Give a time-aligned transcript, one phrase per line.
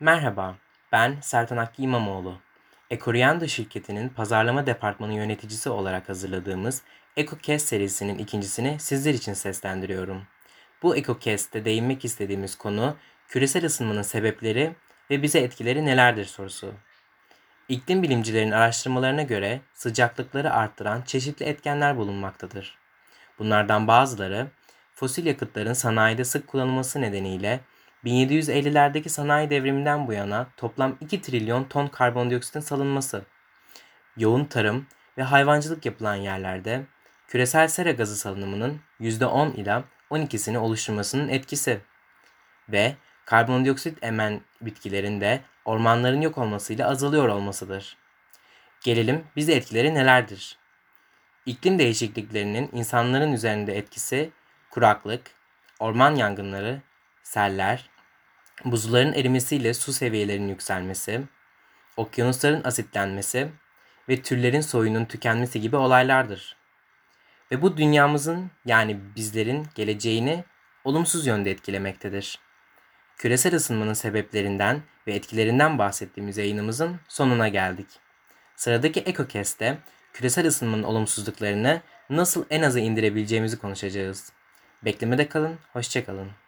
[0.00, 0.56] Merhaba,
[0.92, 2.38] ben Sertan Hakkı İmamoğlu.
[2.90, 6.82] Ekoriando şirketinin pazarlama departmanı yöneticisi olarak hazırladığımız
[7.16, 10.22] EcoCast serisinin ikincisini sizler için seslendiriyorum.
[10.82, 12.96] Bu EcoCast'te değinmek istediğimiz konu
[13.28, 14.76] küresel ısınmanın sebepleri
[15.10, 16.74] ve bize etkileri nelerdir sorusu.
[17.68, 22.78] İklim bilimcilerin araştırmalarına göre sıcaklıkları arttıran çeşitli etkenler bulunmaktadır.
[23.38, 24.46] Bunlardan bazıları
[24.94, 27.60] fosil yakıtların sanayide sık kullanılması nedeniyle
[28.04, 33.22] 1750'lerdeki sanayi devriminden bu yana toplam 2 trilyon ton karbondioksitin salınması,
[34.16, 34.86] yoğun tarım
[35.18, 36.82] ve hayvancılık yapılan yerlerde
[37.28, 41.80] küresel sera gazı salınımının %10 ila 12'sini oluşturmasının etkisi
[42.68, 47.96] ve karbondioksit emen bitkilerin de ormanların yok olmasıyla azalıyor olmasıdır.
[48.80, 50.58] Gelelim bize etkileri nelerdir?
[51.46, 54.30] İklim değişikliklerinin insanların üzerinde etkisi
[54.70, 55.30] kuraklık,
[55.78, 56.80] orman yangınları,
[57.26, 57.90] seller,
[58.64, 61.22] buzulların erimesiyle su seviyelerinin yükselmesi,
[61.96, 63.48] okyanusların asitlenmesi
[64.08, 66.56] ve türlerin soyunun tükenmesi gibi olaylardır.
[67.52, 70.44] Ve bu dünyamızın yani bizlerin geleceğini
[70.84, 72.38] olumsuz yönde etkilemektedir.
[73.16, 77.88] Küresel ısınmanın sebeplerinden ve etkilerinden bahsettiğimiz yayınımızın sonuna geldik.
[78.56, 79.78] Sıradaki EcoCast'te
[80.12, 84.32] küresel ısınmanın olumsuzluklarını nasıl en aza indirebileceğimizi konuşacağız.
[84.84, 86.45] Beklemede kalın, hoşçakalın.